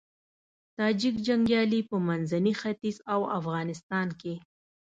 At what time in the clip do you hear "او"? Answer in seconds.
3.13-3.21